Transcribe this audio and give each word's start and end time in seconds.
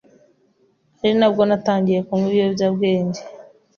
ari 1.01 1.13
na 1.19 1.27
bwo 1.31 1.41
natangiye 1.49 1.99
kunywa 2.05 2.27
ibiyobyabwenge. 2.29 3.21